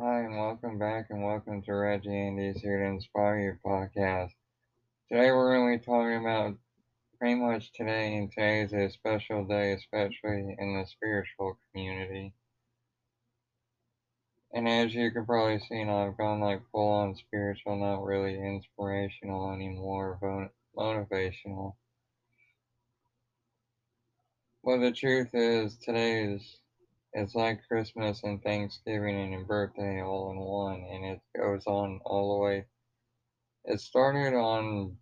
[0.00, 4.30] Hi, and welcome back, and welcome to Reggie Andy's Here to Inspire You podcast.
[5.10, 6.56] Today, we're going to be talking about
[7.18, 12.32] pretty much today, and today is a special day, especially in the spiritual community.
[14.52, 18.38] And as you can probably see, now I've gone like full on spiritual, not really
[18.38, 21.74] inspirational anymore, but motivational.
[24.62, 26.56] Well, the truth is, today is
[27.12, 32.00] it's like Christmas and Thanksgiving and your birthday all in one, and it goes on
[32.04, 32.66] all the way.
[33.64, 34.98] It started on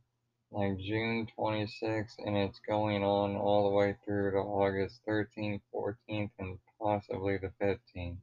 [0.50, 6.30] like June 26th, and it's going on all the way through to August 13th, 14th,
[6.38, 8.18] and possibly the 15th.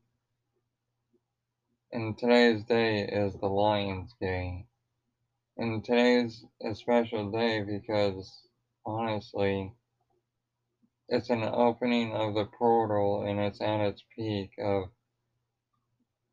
[1.91, 4.65] And today's day is the Lion's Day.
[5.57, 8.47] And today's a special day because,
[8.85, 9.73] honestly,
[11.09, 14.89] it's an opening of the portal and it's at its peak of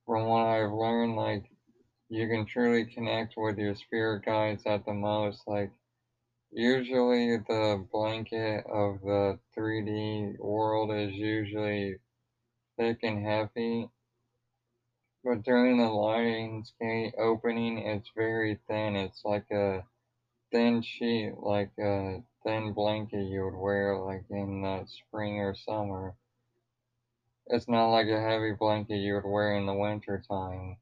[0.06, 1.44] from what I've learned, like
[2.08, 5.42] you can truly connect with your spirit guides at the most.
[5.46, 5.70] Like
[6.50, 11.96] usually the blanket of the 3D world is usually
[12.76, 13.88] thick and heavy.
[15.22, 18.96] But during the Lion's Gate opening, it's very thin.
[18.96, 19.84] It's like a
[20.50, 26.14] thin sheet, like a thin blanket you would wear like in the spring or summer.
[27.46, 30.76] It's not like a heavy blanket you would wear in the winter time.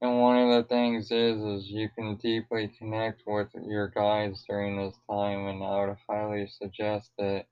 [0.00, 4.76] And one of the things is is you can deeply connect with your guides during
[4.76, 7.46] this time and I would highly suggest it.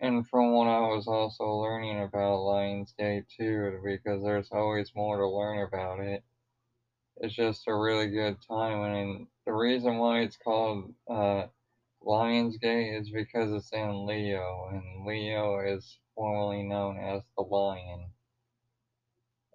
[0.00, 5.26] And from what I was also learning about Lionsgate too, because there's always more to
[5.26, 6.22] learn about it.
[7.18, 11.46] It's just a really good time and the reason why it's called uh,
[12.04, 18.10] Lionsgate is because it's in Leo, and Leo is formerly known as the lion.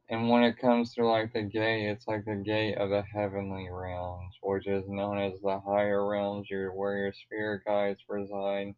[0.10, 3.70] And when it comes to like the gate, it's like the gate of the heavenly
[3.70, 8.74] realms, which is known as the higher realms, where your spirit guides reside,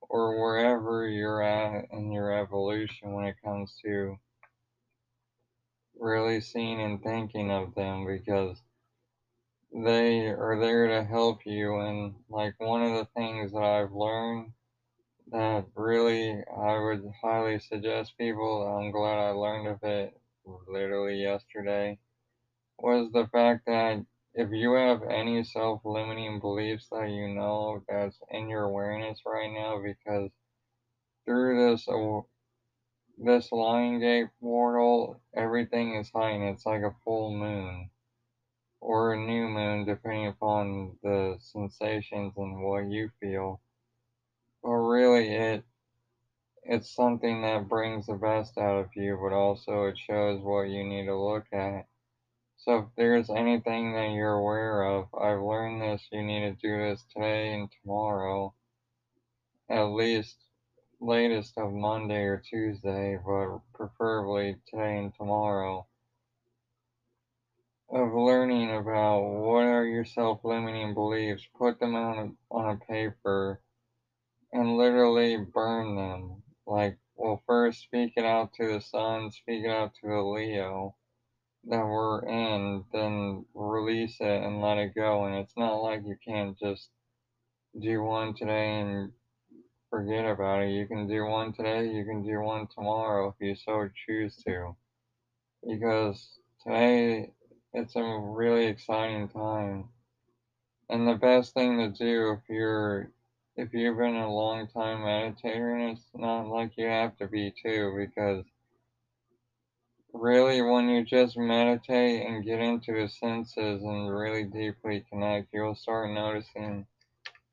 [0.00, 4.18] or wherever you're at in your evolution when it comes to
[5.98, 8.60] really seeing and thinking of them, because
[9.72, 11.78] they are there to help you.
[11.80, 14.52] And like one of the things that I've learned
[15.32, 20.16] that really I would highly suggest people, I'm glad I learned of it
[20.68, 21.98] literally yesterday,
[22.78, 24.04] was the fact that
[24.34, 29.50] if you have any self limiting beliefs that you know that's in your awareness right
[29.52, 30.30] now, because
[31.24, 31.86] through this
[33.24, 36.44] this Lion Gate portal, everything is heightened.
[36.44, 37.90] It's like a full moon
[38.80, 43.60] or a new moon, depending upon the sensations and what you feel.
[44.62, 45.64] But really, it
[46.62, 50.84] it's something that brings the best out of you, but also it shows what you
[50.84, 51.86] need to look at.
[52.56, 56.78] So if there's anything that you're aware of, I've learned this, you need to do
[56.78, 58.54] this today and tomorrow,
[59.68, 60.43] at least
[61.04, 65.86] latest of Monday or Tuesday, but preferably today and tomorrow
[67.90, 73.60] of learning about what are your self-limiting beliefs, put them on a, on a paper
[74.52, 76.42] and literally burn them.
[76.66, 80.96] Like, well, first speak it out to the sun, speak it out to the Leo
[81.66, 85.24] that we're in, then release it and let it go.
[85.24, 86.88] And it's not like you can't just
[87.78, 89.12] do one today and
[89.94, 90.70] forget about it.
[90.70, 94.74] You can do one today, you can do one tomorrow if you so choose to.
[95.64, 97.30] Because today
[97.72, 99.84] it's a really exciting time.
[100.90, 103.12] And the best thing to do if you're
[103.56, 107.54] if you've been a long time meditator and it's not like you have to be
[107.62, 108.44] too because
[110.12, 115.76] really when you just meditate and get into the senses and really deeply connect you'll
[115.76, 116.84] start noticing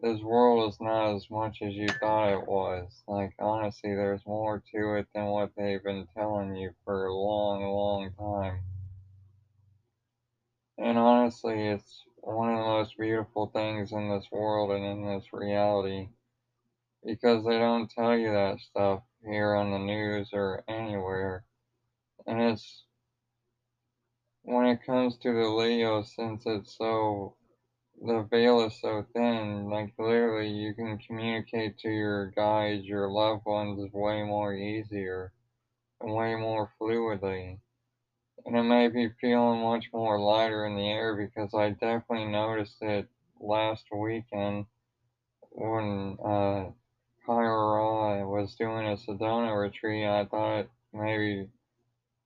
[0.02, 4.64] this world is not as much as you thought it was like honestly there's more
[4.74, 8.62] to it than what they've been telling you for a long long time
[10.84, 15.26] and honestly, it's one of the most beautiful things in this world and in this
[15.32, 16.10] reality
[17.06, 21.46] because they don't tell you that stuff here on the news or anywhere.
[22.26, 22.86] And it's
[24.42, 27.36] when it comes to the Leo, since it's so
[28.06, 33.46] the veil is so thin, like literally you can communicate to your guides, your loved
[33.46, 35.32] ones way more easier
[36.02, 37.60] and way more fluidly
[38.46, 42.82] and it made me feeling much more lighter in the air because I definitely noticed
[42.82, 43.08] it
[43.40, 44.66] last weekend
[45.52, 46.72] when uh,
[47.28, 50.06] Kyra was doing a Sedona retreat.
[50.06, 51.50] I thought maybe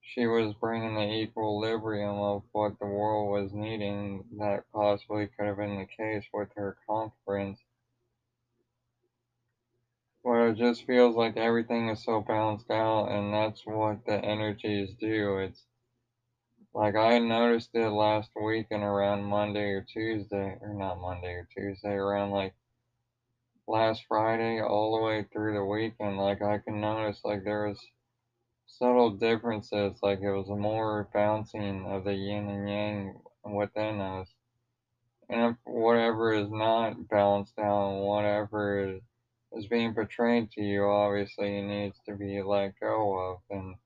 [0.08, 5.56] she was bringing the equilibrium of what the world was needing that possibly could have
[5.56, 7.58] been the case with her conference.
[10.22, 14.94] But it just feels like everything is so balanced out, and that's what the energies
[14.94, 15.38] do.
[15.38, 15.64] It's
[16.72, 21.48] like I noticed it last week and around Monday or Tuesday, or not Monday or
[21.56, 22.54] Tuesday, around like
[23.66, 26.16] last Friday all the way through the weekend.
[26.16, 27.80] Like I can notice like there was
[28.66, 34.28] subtle differences, like it was more bouncing of the yin and yang within us.
[35.28, 39.02] And if whatever is not balanced out, whatever is,
[39.52, 43.38] is being portrayed to you, obviously needs to be let go of.
[43.50, 43.76] And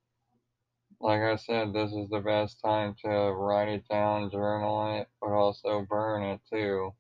[1.00, 5.30] like I said, this is the best time to write it down, journal it, but
[5.30, 6.92] also burn it too.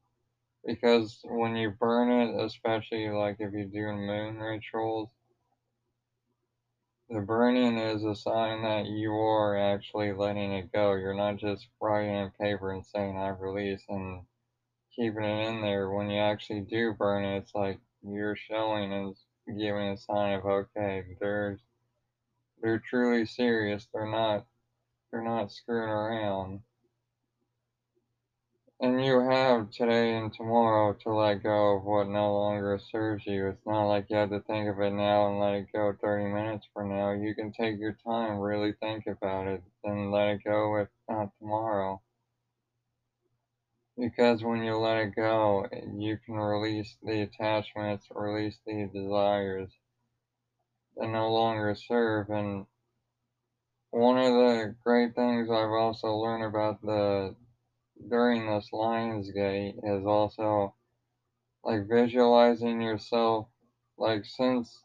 [0.64, 5.10] Because when you burn it, especially like if you do moon rituals,
[7.10, 10.94] the burning is a sign that you are actually letting it go.
[10.94, 14.22] You're not just writing on paper and saying I release and
[14.94, 15.90] keeping it in there.
[15.90, 19.16] When you actually do burn it, it's like you're showing and
[19.58, 21.58] giving a sign of okay, there's
[22.62, 23.88] they're truly serious.
[23.92, 24.46] They're not
[25.10, 26.60] they're not screwing around.
[28.82, 33.48] And you have today and tomorrow to let go of what no longer serves you.
[33.48, 36.24] It's not like you have to think of it now and let it go 30
[36.24, 37.12] minutes from now.
[37.12, 41.28] You can take your time, really think about it, then let it go if not
[41.38, 42.00] tomorrow.
[43.98, 49.68] Because when you let it go, you can release the attachments, release the desires
[50.96, 52.30] that no longer serve.
[52.30, 52.64] And
[53.90, 57.36] one of the great things I've also learned about the
[58.08, 60.74] during this Lions Gate is also
[61.64, 63.46] like visualizing yourself
[63.98, 64.80] like since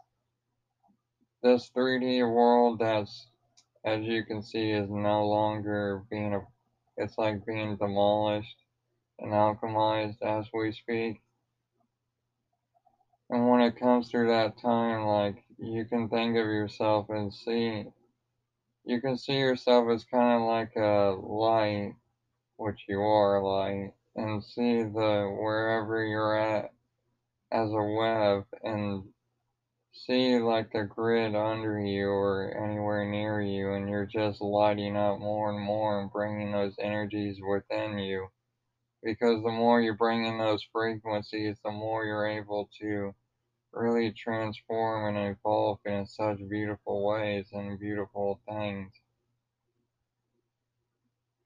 [1.42, 3.28] this 3D world that's
[3.86, 6.42] as you can see is no longer being a
[6.98, 8.56] it's like being demolished
[9.20, 11.22] and alchemized as we speak.
[13.30, 17.86] And when it comes through that time, like you can think of yourself and see,
[18.86, 21.96] you can see yourself as kind of like a light,
[22.58, 26.72] which you are like and see the wherever you're at
[27.52, 29.04] as a web and
[29.94, 35.20] see like the grid under you or anywhere near you, and you're just lighting up
[35.20, 38.28] more and more and bringing those energies within you
[39.04, 43.14] because the more you bring in those frequencies, the more you're able to
[43.72, 48.92] really transform and evolve in such beautiful ways and beautiful things.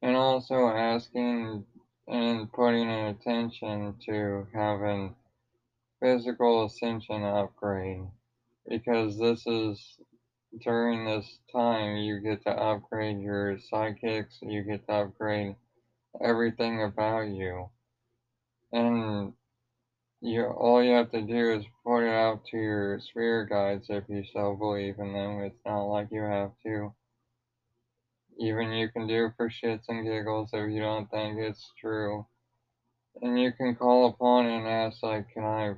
[0.02, 1.66] And also asking
[2.08, 5.16] and putting attention to having
[6.02, 8.04] physical ascension upgrade
[8.68, 9.98] because this is
[10.64, 15.56] during this time you get to upgrade your psychics, you get to upgrade
[16.22, 17.70] everything about you.
[18.72, 19.34] And
[20.22, 24.04] you all you have to do is point it out to your spirit guides if
[24.10, 25.42] you so believe in them.
[25.42, 26.94] It's not like you have to.
[28.40, 32.26] Even you can do for shits and giggles if you don't think it's true.
[33.22, 35.74] And you can call upon and ask like, can I,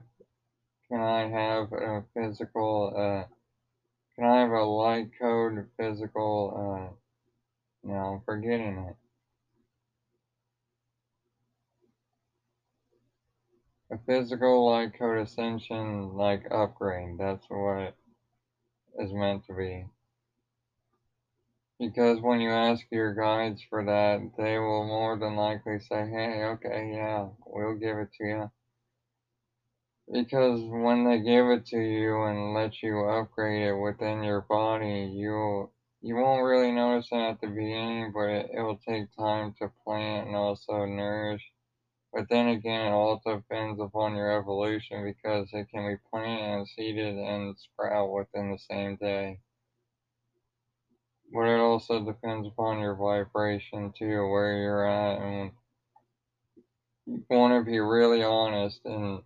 [0.89, 3.25] can I have a physical, uh,
[4.15, 6.95] can I have a light code physical, uh,
[7.83, 8.95] no, I'm forgetting it.
[13.91, 17.17] a physical like code ascension like upgrade.
[17.17, 17.95] That's what it
[18.99, 19.85] is meant to be.
[21.81, 26.45] Because when you ask your guides for that, they will more than likely say, hey,
[26.45, 28.51] okay, yeah, we'll give it to you.
[30.13, 35.11] Because when they give it to you and let you upgrade it within your body,
[35.13, 35.71] you
[36.01, 39.71] you won't really notice it at the beginning, but it, it will take time to
[39.85, 41.43] plant and also nourish
[42.13, 46.69] but then again, it all depends upon your evolution because it can be planted and
[46.69, 49.39] seeded and sprout within the same day.
[51.33, 55.51] But it also depends upon your vibration too, where you're at, and
[57.05, 59.21] you want to be really honest and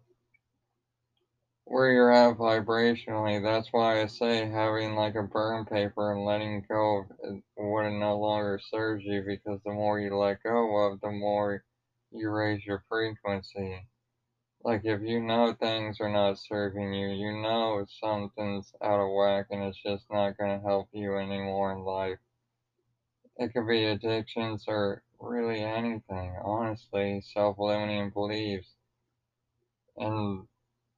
[1.65, 3.41] where you're at vibrationally.
[3.41, 8.19] That's why I say having like a burn paper and letting go of what no
[8.19, 11.63] longer serves you because the more you let go of, the more
[12.11, 13.87] you raise your frequency.
[14.65, 19.45] Like if you know things are not serving you, you know something's out of whack
[19.51, 22.17] and it's just not going to help you anymore in life.
[23.37, 28.73] It could be addictions or really anything, honestly, self-limiting beliefs.
[29.97, 30.47] And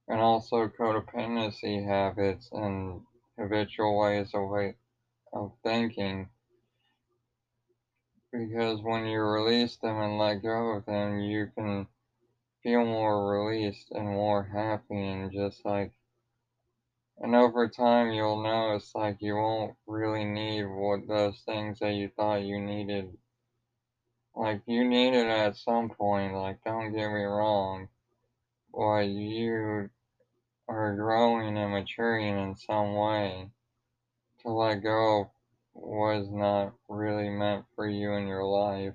[0.08, 3.02] and also codependency habits and
[3.38, 4.76] habitual ways of, way,
[5.34, 6.30] of thinking
[8.32, 11.86] because when you release them and let go of them, you can
[12.62, 15.92] feel more released and more happy and just like
[17.20, 22.08] and over time you'll notice like you won't really need what those things that you
[22.16, 23.16] thought you needed.
[24.34, 27.88] Like you need it at some point like don't get me wrong
[28.72, 29.90] but you
[30.68, 33.48] are growing and maturing in some way
[34.40, 35.30] to let go
[35.74, 38.94] was not really meant for you in your life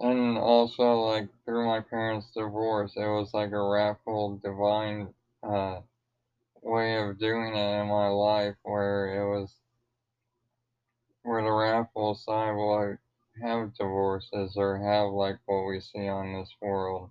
[0.00, 5.12] And also, like, through my parents' divorce, it was like a raffle divine
[5.42, 5.80] uh,
[6.62, 9.54] way of doing it in my life where it was,
[11.22, 12.98] where the raffle side will like,
[13.42, 17.10] have divorces or have like what we see on this world.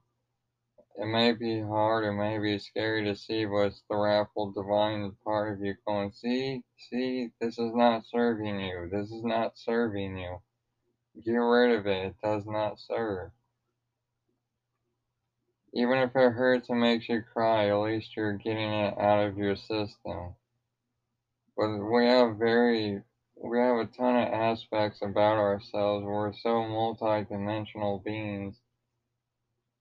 [0.95, 5.11] It may be hard, it may be scary to see, but it's the raffle divine
[5.23, 8.89] part of you going, see, see, this is not serving you.
[8.91, 10.41] This is not serving you.
[11.25, 12.05] Get rid of it.
[12.07, 13.31] It does not serve.
[15.73, 19.37] Even if it hurts and makes you cry, at least you're getting it out of
[19.37, 20.35] your system.
[21.55, 23.01] But we have very,
[23.35, 26.05] we have a ton of aspects about ourselves.
[26.05, 28.55] We're so multi-dimensional beings.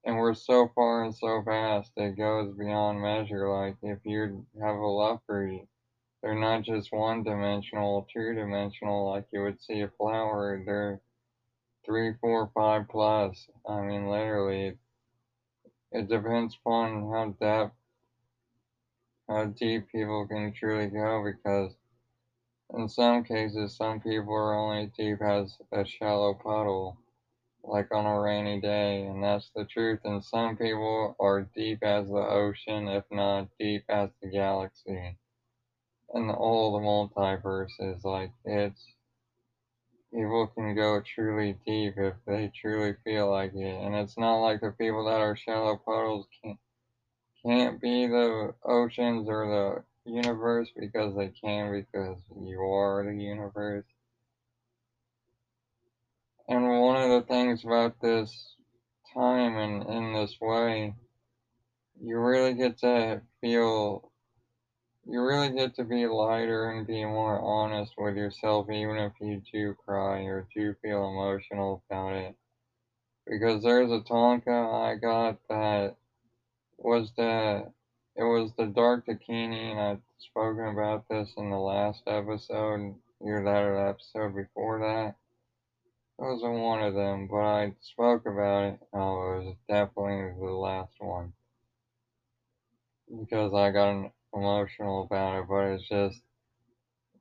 [0.04, 3.48] And we're so far and so vast, it goes beyond measure.
[3.48, 5.60] Like, if you have a leopard,
[6.22, 10.62] they're not just one dimensional, two dimensional, like you would see a flower.
[10.64, 11.00] They're
[11.86, 13.48] three, four, five plus.
[13.68, 14.76] I mean, literally,
[15.92, 17.74] it depends upon how depth
[19.28, 21.72] how deep people can truly go because
[22.74, 26.98] in some cases some people are only deep as a shallow puddle
[27.64, 32.06] like on a rainy day and that's the truth and some people are deep as
[32.08, 35.16] the ocean if not deep as the galaxy
[36.14, 38.95] and all the multiverse is like it's
[40.16, 44.60] people can go truly deep if they truly feel like it and it's not like
[44.60, 46.58] the people that are shallow puddles can't
[47.46, 53.84] can't be the oceans or the universe because they can because you are the universe.
[56.48, 58.56] And one of the things about this
[59.14, 60.94] time and in this way,
[62.00, 64.10] you really get to feel,
[65.08, 69.40] you really get to be lighter and be more honest with yourself, even if you
[69.52, 72.34] do cry or do feel emotional about it.
[73.26, 75.96] Because there's a thangka I got that
[76.78, 77.70] was the
[78.16, 83.44] it was the Dark Dakini, and I've spoken about this in the last episode, either
[83.44, 85.14] that or the episode before that.
[86.18, 88.80] It wasn't one of them, but I spoke about it.
[88.92, 91.32] Oh, it was definitely the last one
[93.08, 95.48] because I got emotional about it.
[95.48, 96.22] But it's just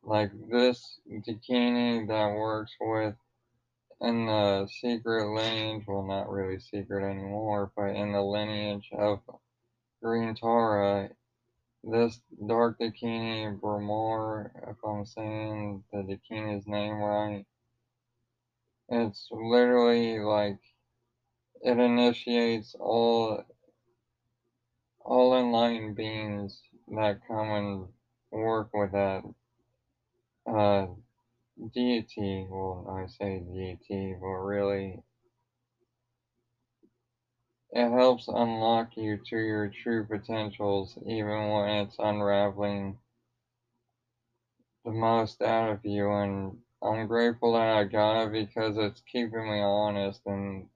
[0.04, 3.16] like this Dakini that works with
[4.02, 5.86] in the secret lineage.
[5.88, 9.20] Well, not really secret anymore, but in the lineage of
[10.04, 11.10] Green Tara,
[11.84, 17.46] This Dark Dakini Bramor, if I'm saying the Dakini's name right,
[18.90, 20.60] it's literally like
[21.62, 23.44] it initiates all
[25.04, 27.88] all enlightened beings that come and
[28.32, 29.24] work with that
[30.48, 30.88] uh,
[31.74, 32.48] deity.
[32.50, 35.04] Well, I say deity, but really
[37.72, 42.98] it helps unlock you to your true potentials, even when it's unraveling
[44.86, 46.10] the most out of you.
[46.12, 50.70] And I'm grateful that I got it because it's keeping me honest and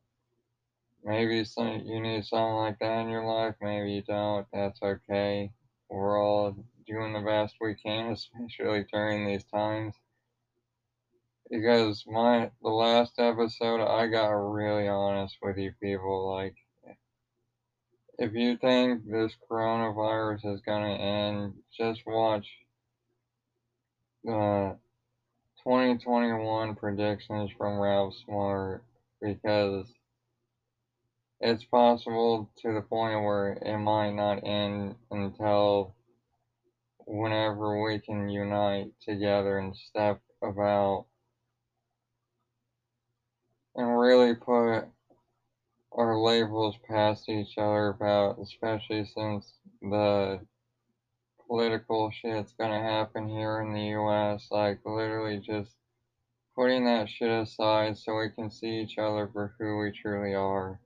[1.03, 5.51] maybe some you need something like that in your life, maybe you don't, that's okay.
[5.89, 6.55] We're all
[6.87, 9.95] doing the best we can, especially during these times.
[11.49, 16.55] Because my the last episode I got really honest with you people, like
[18.19, 22.47] if you think this coronavirus is gonna end, just watch
[24.23, 24.77] the
[25.63, 28.83] 2021 predictions from Ralph Smart
[29.21, 29.87] because
[31.41, 35.95] it's possible to the point where it might not end until
[37.05, 41.05] whenever we can unite together and step about
[43.75, 44.83] and really put
[45.93, 50.39] our labels past each other about, especially since the
[51.47, 55.71] political shit's gonna happen here in the US, like literally just
[56.55, 60.79] putting that shit aside so we can see each other for who we truly are.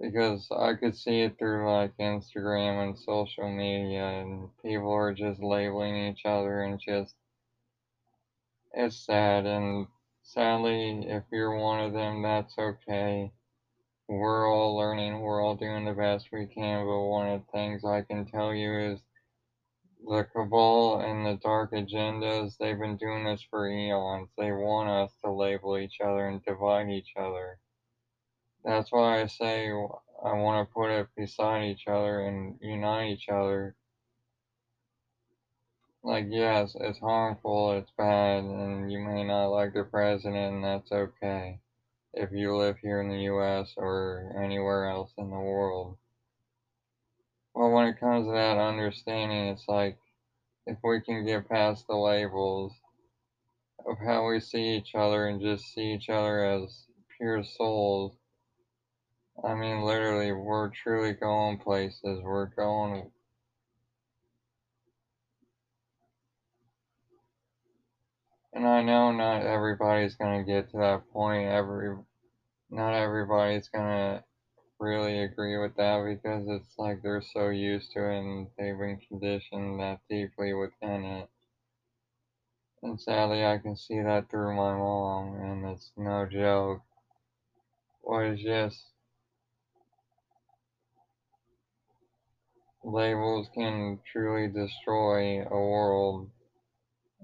[0.00, 5.42] Because I could see it through like Instagram and social media, and people are just
[5.42, 7.14] labeling each other, and just
[8.72, 9.46] it's sad.
[9.46, 9.86] And
[10.22, 13.32] sadly, if you're one of them, that's okay.
[14.08, 17.84] We're all learning, we're all doing the best we can, but one of the things
[17.84, 19.00] I can tell you is
[20.06, 24.28] the cabal and the dark agendas, they've been doing this for eons.
[24.38, 27.58] They want us to label each other and divide each other.
[28.66, 33.28] That's why I say I want to put it beside each other and unite each
[33.28, 33.76] other.
[36.02, 40.90] Like, yes, it's harmful, it's bad, and you may not like the president, and that's
[40.92, 41.60] okay
[42.14, 45.96] if you live here in the US or anywhere else in the world.
[47.54, 49.96] Well, when it comes to that understanding, it's like
[50.66, 52.72] if we can get past the labels
[53.86, 58.12] of how we see each other and just see each other as pure souls.
[59.44, 62.20] I mean, literally, we're truly going places.
[62.22, 63.10] We're going.
[68.52, 71.48] And I know not everybody's gonna get to that point.
[71.48, 71.96] Every,
[72.70, 74.24] not everybody's gonna
[74.80, 78.98] really agree with that because it's like they're so used to it and they've been
[79.08, 81.28] conditioned that deeply within it.
[82.82, 86.82] And sadly, I can see that through my mom, and it's no joke.
[88.02, 88.95] What is just
[92.86, 96.30] labels can truly destroy a world.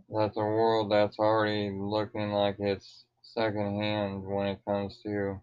[0.08, 5.40] That's a world that's already looking like it's secondhand when it comes to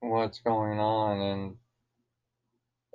[0.00, 1.58] what's going on and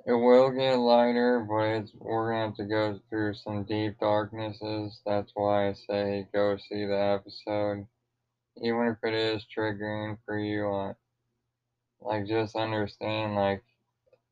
[0.06, 5.00] it will get lighter but it's we're gonna have to go through some deep darknesses
[5.06, 7.86] that's why i say go see the episode
[8.62, 10.92] even if it is triggering for you uh,
[12.00, 13.62] like just understand like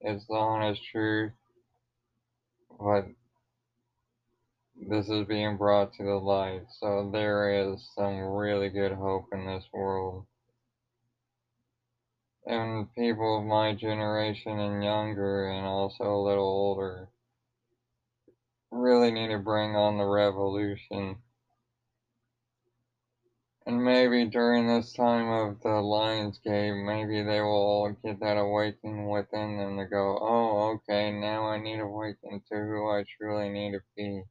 [0.01, 1.33] it's the honest truth
[2.81, 3.07] but
[4.89, 9.47] this is being brought to the light so there is some really good hope in
[9.47, 10.25] this world
[12.47, 17.09] and people of my generation and younger and also a little older
[18.71, 21.17] really need to bring on the revolution.
[23.69, 28.39] And maybe during this time of the Lions Gate, maybe they will all get that
[28.39, 33.05] awakening within them to go, oh, okay, now I need to awaken to who I
[33.19, 34.23] truly need to be.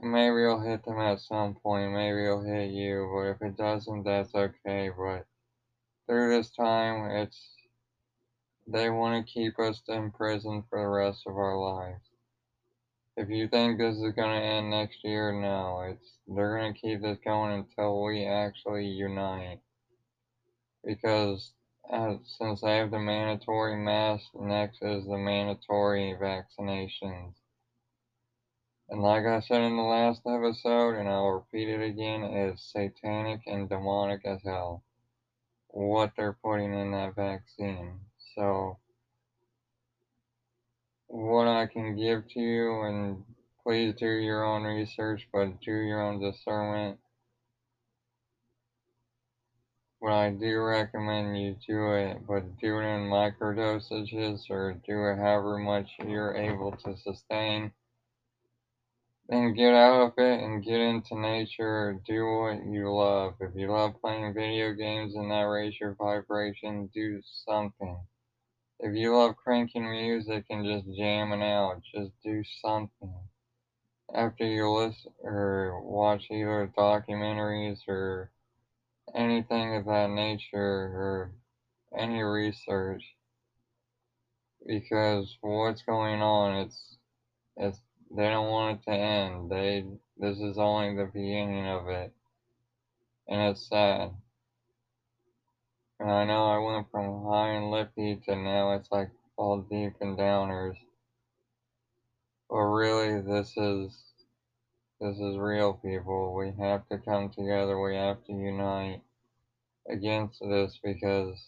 [0.00, 4.04] Maybe it'll hit them at some point, maybe it'll hit you, but if it doesn't,
[4.04, 4.88] that's okay.
[4.88, 5.26] But
[6.06, 7.54] through this time, it's
[8.66, 12.11] they want to keep us in prison for the rest of our lives.
[13.16, 16.80] If you think this is going to end next year, no, it's they're going to
[16.80, 19.60] keep this going until we actually unite.
[20.84, 21.52] Because
[21.90, 27.34] uh, since they have the mandatory mask, next is the mandatory vaccinations.
[28.88, 33.40] And like I said in the last episode, and I'll repeat it again, it's satanic
[33.46, 34.82] and demonic as hell
[35.68, 38.00] what they're putting in that vaccine.
[38.34, 38.78] So,
[41.12, 43.24] what I can give to you, and
[43.62, 46.98] please do your own research, but do your own discernment.
[50.00, 55.06] But I do recommend you do it, but do it in micro dosages or do
[55.06, 57.72] it however much you're able to sustain
[59.32, 61.98] then get out of it and get into nature.
[62.06, 63.34] Do what you love.
[63.40, 67.98] If you love playing video games and that raise your vibration, do something.
[68.84, 73.14] If you love cranking music and just jamming out, just do something.
[74.12, 78.32] After you listen or watch either documentaries or
[79.14, 81.32] anything of that nature or
[81.96, 83.04] any research,
[84.66, 86.96] because what's going on, it's
[87.56, 87.78] it's
[88.10, 89.48] they don't want it to end.
[89.48, 89.84] They
[90.18, 92.12] this is only the beginning of it.
[93.28, 94.10] And it's sad.
[96.02, 99.92] And I know I went from high and lifty to now it's like all deep
[100.00, 100.74] and downers.
[102.50, 103.96] But really this is
[105.00, 106.34] this is real people.
[106.34, 109.00] We have to come together, we have to unite
[109.88, 111.40] against this because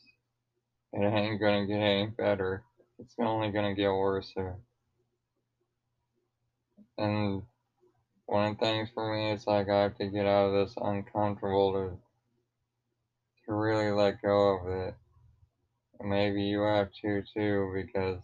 [0.93, 2.63] it ain't gonna get any better.
[3.01, 4.33] It's only gonna get worse.
[6.97, 7.43] And
[8.27, 10.77] one of the things for me it's like I have to get out of this
[10.81, 12.04] uncomfortable to
[13.47, 14.95] to really let go of it.
[16.01, 18.23] And maybe you have to too because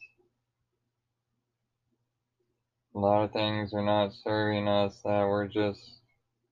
[2.95, 5.81] a lot of things are not serving us that we're just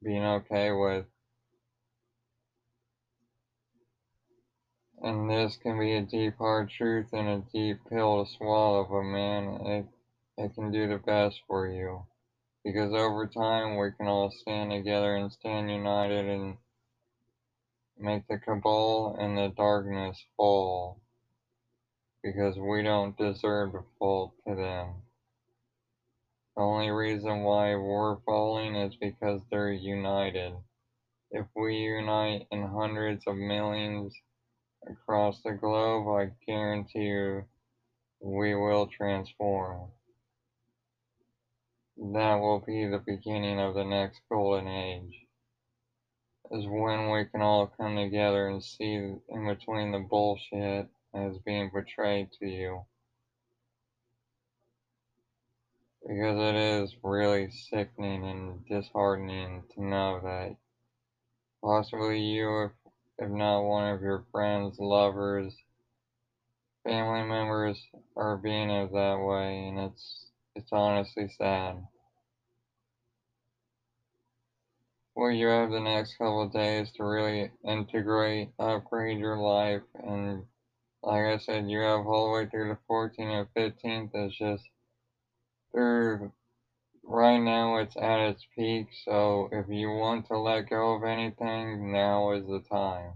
[0.02, 1.07] being okay with.
[5.02, 9.02] And this can be a deep hard truth and a deep pill to swallow, but
[9.02, 9.87] man, it
[10.38, 12.04] it can do the best for you
[12.64, 16.59] Because over time we can all stand together and stand united and
[18.00, 21.00] make the cabal and the darkness fall.
[22.22, 25.02] Because we don't deserve to fall to them.
[26.56, 30.54] The only reason why we're falling is because they're united.
[31.30, 34.14] If we unite in hundreds of millions
[34.90, 37.44] across the globe, I guarantee you
[38.20, 39.90] we will transform.
[41.96, 45.27] That will be the beginning of the next golden age.
[46.50, 48.94] Is when we can all come together and see
[49.28, 52.84] in between the bullshit that is being portrayed to you.
[56.06, 60.56] Because it is really sickening and disheartening to know that
[61.62, 62.70] possibly you, if,
[63.18, 65.54] if not one of your friends, lovers,
[66.82, 67.78] family members,
[68.16, 71.76] are being it that way, and it's it's honestly sad.
[75.18, 80.44] Well, you have the next couple of days to really integrate, upgrade your life, and
[81.02, 84.11] like I said, you have all the way through the 14th and 15th.
[84.14, 84.62] It's just
[85.72, 86.31] through
[87.02, 88.87] right now it's at its peak.
[89.04, 93.14] So if you want to let go of anything, now is the time.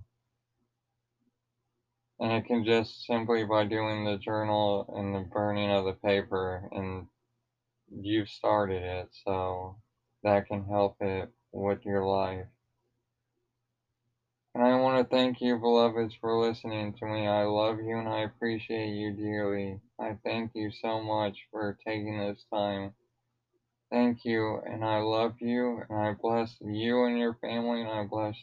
[2.18, 6.68] And it can just simply by doing the journal and the burning of the paper,
[6.72, 7.06] and
[7.92, 9.76] you've started it, so
[10.24, 12.46] that can help it with your life.
[14.54, 17.26] And I want to thank you, beloveds, for listening to me.
[17.26, 19.80] I love you and I appreciate you dearly.
[19.98, 22.92] I thank you so much for taking this time.
[23.90, 28.04] Thank you, and I love you, and I bless you and your family, and I
[28.04, 28.36] bless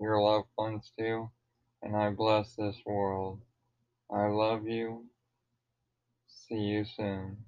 [0.00, 1.30] your loved ones too,
[1.82, 3.40] and I bless this world.
[4.10, 5.06] I love you.
[6.28, 7.38] See you soon.